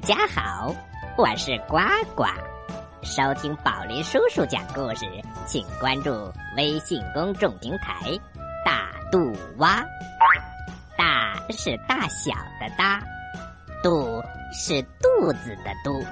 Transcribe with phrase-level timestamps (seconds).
[0.00, 0.74] 大家好，
[1.18, 1.76] 我是呱
[2.14, 2.24] 呱。
[3.02, 5.04] 收听宝林叔叔讲故事，
[5.46, 8.06] 请关注微信公众平台
[8.64, 9.84] “大肚蛙”。
[10.96, 13.02] 大是大小的大，
[13.82, 14.24] 肚
[14.54, 16.02] 是肚子的肚，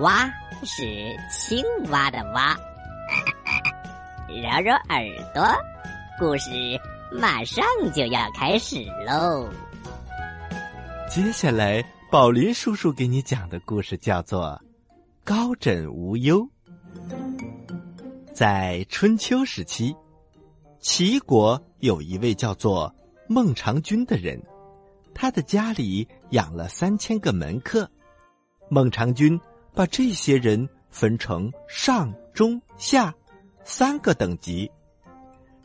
[0.00, 0.24] 蛙
[0.62, 0.84] 是
[1.28, 2.56] 青蛙的蛙。
[4.28, 5.04] 揉揉耳
[5.34, 5.44] 朵，
[6.20, 6.50] 故事
[7.10, 9.48] 马上就要开始喽。
[11.08, 14.58] 接下来，宝林叔叔给你讲的故事叫做
[15.24, 16.40] 《高枕无忧》。
[18.32, 19.94] 在春秋时期，
[20.80, 22.94] 齐国有一位叫做
[23.28, 24.42] 孟尝君的人，
[25.14, 27.90] 他的家里养了三千个门客。
[28.70, 29.38] 孟尝君
[29.74, 33.14] 把这些人分成上、中、下
[33.64, 34.70] 三个等级。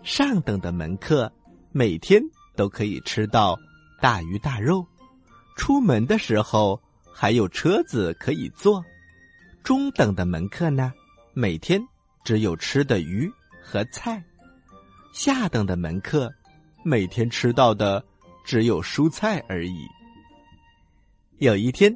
[0.03, 1.31] 上等的门客
[1.71, 2.21] 每天
[2.57, 3.57] 都可以吃到
[4.01, 4.85] 大鱼大肉。
[5.55, 6.79] 出门的时候
[7.11, 8.83] 还有车子可以坐，
[9.63, 10.91] 中等的门客呢，
[11.33, 11.81] 每天
[12.23, 14.21] 只有吃的鱼和菜；
[15.13, 16.33] 下等的门客
[16.83, 18.03] 每天吃到的
[18.43, 19.87] 只有蔬菜而已。
[21.37, 21.95] 有一天，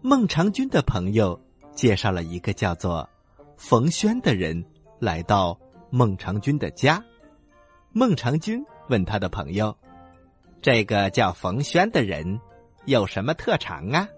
[0.00, 1.38] 孟尝君的朋友
[1.74, 3.08] 介绍了一个叫做
[3.56, 4.64] 冯轩的人
[4.98, 5.58] 来到
[5.90, 7.02] 孟尝君的家。
[7.92, 9.76] 孟尝君问他的朋友
[10.62, 12.40] ：“这个叫冯轩的人。”
[12.86, 14.08] 有什么特长啊？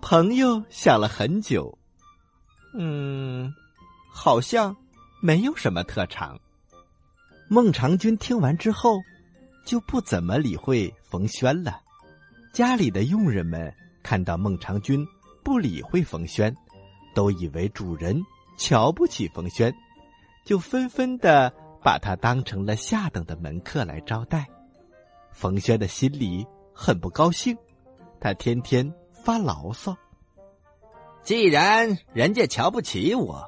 [0.00, 1.78] 朋友想了很久，
[2.74, 3.52] 嗯，
[4.10, 4.76] 好像
[5.20, 6.38] 没有什么特长。
[7.48, 8.98] 孟尝君听完之后，
[9.64, 11.80] 就不怎么理会冯轩了。
[12.52, 13.72] 家里的佣人们
[14.02, 15.06] 看到孟尝君
[15.44, 16.54] 不理会冯轩，
[17.14, 18.20] 都以为主人
[18.58, 19.72] 瞧不起冯轩，
[20.44, 24.48] 就纷纷的把他当成了下等的门客来招待。
[25.30, 26.44] 冯轩的心里。
[26.82, 27.54] 很不高兴，
[28.18, 29.94] 他天天发牢骚。
[31.22, 33.44] 既然人家瞧不起我，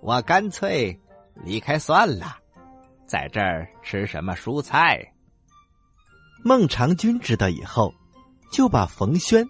[0.00, 0.96] 我干脆
[1.44, 2.38] 离开算了，
[3.08, 5.12] 在这儿吃什么蔬菜？
[6.44, 7.92] 孟尝君知道以后，
[8.52, 9.44] 就把冯轩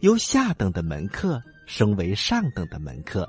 [0.00, 3.26] 由下等的门客升为上等的门客，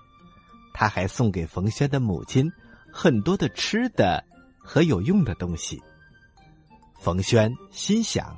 [0.73, 2.51] 他还送给冯轩的母亲
[2.91, 4.21] 很多的吃的
[4.59, 5.81] 和有用的东西。
[6.99, 8.37] 冯轩心想。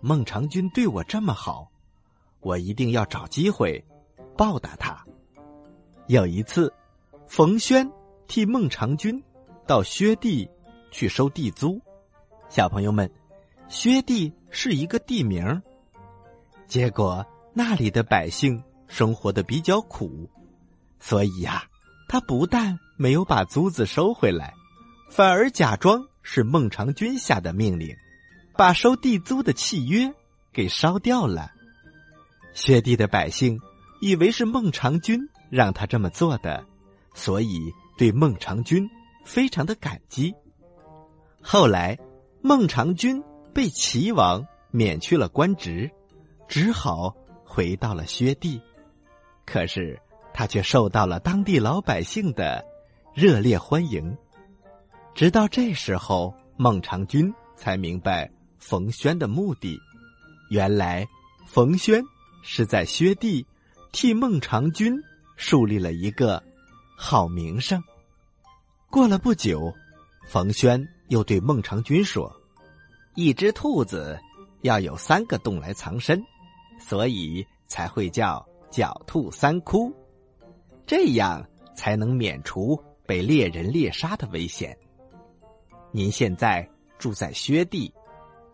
[0.00, 1.70] 孟尝君对我这么好，
[2.40, 3.82] 我一定要找机会
[4.36, 5.04] 报答他。
[6.06, 6.72] 有一次，
[7.26, 7.90] 冯轩
[8.28, 9.22] 替孟尝君
[9.66, 10.48] 到薛地
[10.90, 11.80] 去收地租。
[12.48, 13.10] 小朋友们，
[13.68, 15.60] 薛地是一个地名。
[16.68, 20.28] 结果那里的百姓生活的比较苦，
[21.00, 21.64] 所以呀，
[22.08, 24.54] 他不但没有把租子收回来，
[25.10, 27.96] 反而假装是孟尝君下的命令。
[28.56, 30.12] 把收地租的契约
[30.52, 31.50] 给烧掉了，
[32.54, 33.60] 薛地的百姓
[34.00, 36.64] 以为是孟尝君让他这么做的，
[37.14, 38.88] 所以对孟尝君
[39.24, 40.34] 非常的感激。
[41.42, 41.98] 后来，
[42.40, 43.22] 孟尝君
[43.52, 45.90] 被齐王免去了官职，
[46.48, 47.14] 只好
[47.44, 48.60] 回到了薛地，
[49.44, 50.00] 可是
[50.32, 52.64] 他却受到了当地老百姓的
[53.14, 54.16] 热烈欢迎。
[55.14, 58.30] 直到这时候，孟尝君才明白。
[58.68, 59.80] 冯轩的目的，
[60.50, 61.06] 原来
[61.46, 62.02] 冯轩
[62.42, 63.46] 是在薛地
[63.92, 64.92] 替孟尝君
[65.36, 66.42] 树立了一个
[66.96, 67.80] 好名声。
[68.90, 69.72] 过了不久，
[70.26, 72.28] 冯轩又对孟尝君说
[73.14, 74.18] ：“一只兔子
[74.62, 76.20] 要有三个洞来藏身，
[76.80, 79.94] 所以才会叫狡兔三窟，
[80.84, 84.76] 这样才能免除被猎人猎杀的危险。
[85.92, 87.94] 您现在住在薛地。”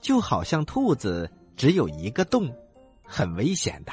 [0.02, 2.52] 就好像兔子只有一个洞，
[3.02, 3.92] 很危险的。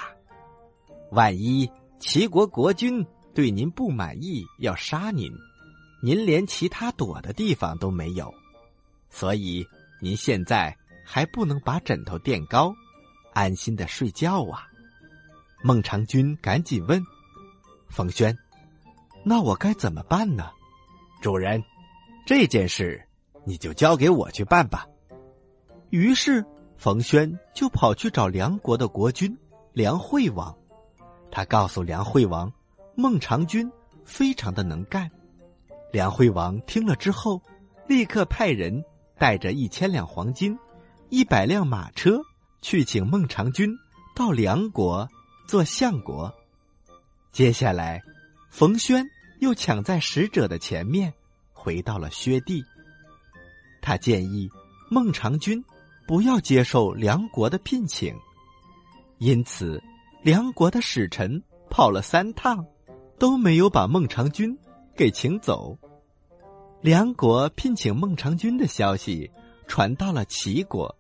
[1.12, 5.32] 万一齐国国君对您不满意，要杀您，
[6.02, 8.34] 您连其他躲的地方都没有。
[9.10, 9.66] 所以
[10.02, 10.76] 您现在
[11.06, 12.74] 还不能把枕头垫高，
[13.34, 14.68] 安心的睡觉啊。
[15.64, 17.04] 孟尝君赶紧问
[17.90, 18.36] 冯轩
[19.24, 20.50] ：“那我该怎么办呢？”
[21.22, 21.64] 主人，
[22.26, 23.04] 这件事
[23.46, 24.88] 你就交给我去办吧。
[25.92, 26.46] 于是，
[26.78, 29.36] 冯轩就跑去找梁国的国君
[29.74, 30.56] 梁惠王。
[31.32, 32.52] 他告诉梁惠王，
[32.96, 33.72] 孟尝君
[34.06, 35.10] 非常的能干。
[35.92, 37.42] 梁惠王听了之后，
[37.88, 38.84] 立刻派人
[39.18, 40.56] 带着一千两黄金、
[41.10, 42.22] 一百辆马车
[42.62, 43.76] 去请孟尝君
[44.16, 45.10] 到梁国
[45.48, 46.32] 做相国。
[47.32, 48.00] 接下来，
[48.52, 49.04] 冯轩
[49.40, 51.12] 又抢在使者的前面
[51.52, 52.64] 回到了薛地。
[53.82, 54.48] 他建议
[54.92, 55.64] 孟尝君。
[56.10, 58.16] 不要接受梁国的聘请，
[59.20, 59.80] 因此
[60.24, 61.40] 梁国的使臣
[61.70, 62.66] 跑了三趟，
[63.20, 64.58] 都没有把孟尝君
[64.96, 65.78] 给请走。
[66.82, 69.30] 梁国聘请孟尝君的消息
[69.68, 70.98] 传到了齐国，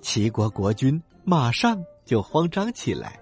[0.00, 3.20] 齐国国君马上就慌张起来。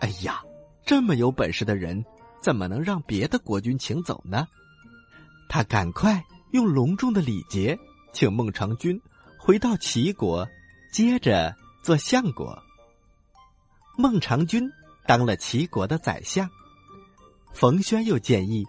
[0.00, 0.42] 哎呀，
[0.84, 2.04] 这么有本事的人，
[2.42, 4.44] 怎么能让别的国君请走呢？
[5.48, 6.20] 他赶快
[6.50, 7.78] 用隆重的礼节
[8.12, 9.00] 请孟尝君
[9.42, 10.46] 回到齐国，
[10.92, 12.62] 接着做相国。
[13.96, 14.70] 孟尝君
[15.06, 16.46] 当了齐国的宰相，
[17.54, 18.66] 冯轩又建议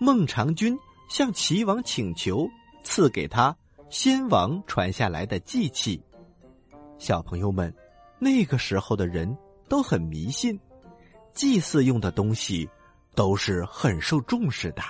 [0.00, 0.78] 孟尝君
[1.10, 2.48] 向齐王请求
[2.84, 3.54] 赐给他
[3.90, 6.00] 先王传下来的祭器。
[6.98, 7.74] 小朋友们，
[8.20, 9.36] 那个时候的人
[9.68, 10.56] 都很迷信，
[11.34, 12.70] 祭祀用的东西
[13.16, 14.82] 都是很受重视的。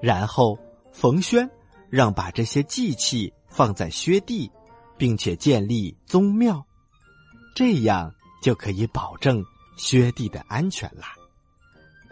[0.00, 0.56] 然后
[0.92, 1.50] 冯轩
[1.90, 4.50] 让把这些祭器放在薛地，
[4.96, 6.66] 并且建立宗庙，
[7.54, 8.12] 这样。
[8.42, 9.44] 就可以保证
[9.76, 11.02] 薛地的安全了。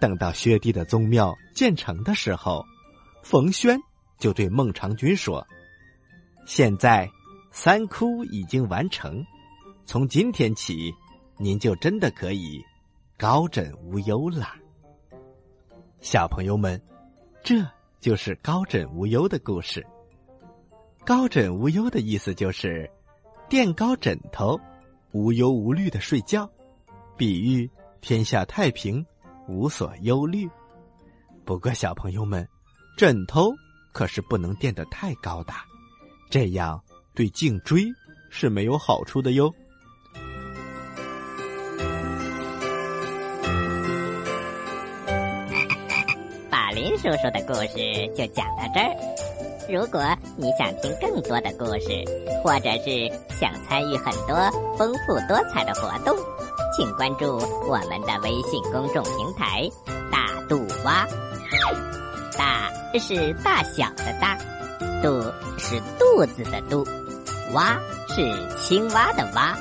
[0.01, 2.65] 等到薛地的宗庙建成的时候，
[3.23, 3.79] 冯轩
[4.19, 5.47] 就对孟尝君说
[6.45, 7.09] ：“现在
[7.53, 9.25] 三窟已经完成，
[9.87, 10.93] 从今天起，
[11.39, 12.61] 您就真的可以
[13.17, 14.57] 高枕无忧了。”
[16.01, 16.83] 小朋友们，
[17.45, 17.65] 这
[18.01, 19.87] 就是高枕无忧的故事。
[21.05, 22.91] 高枕无忧的意思就是
[23.49, 24.59] 垫高枕头。
[25.13, 26.51] 无忧无虑的睡觉，
[27.17, 27.71] 比喻
[28.01, 29.05] 天下太平，
[29.47, 30.49] 无所忧虑。
[31.45, 32.49] 不过，小朋友们，
[32.97, 33.53] 枕头
[33.93, 35.53] 可是不能垫得太高的，
[36.31, 36.83] 这样
[37.15, 37.85] 对颈椎
[38.29, 39.55] 是没有好处的哟。
[46.51, 49.14] 宝林叔叔的故事就讲到这儿。
[49.69, 50.01] 如果
[50.37, 52.05] 你想听更多的故事，
[52.43, 53.09] 或者是
[53.41, 54.37] 想参与很多
[54.77, 56.15] 丰富多彩的活动，
[56.77, 59.69] 请关注我们的微信公众平台
[60.13, 61.07] “大肚蛙”。
[62.37, 64.37] 大是大小的大，
[65.03, 65.23] 肚
[65.59, 66.87] 是肚子的肚，
[67.55, 67.79] 蛙
[68.09, 69.57] 是青蛙的蛙。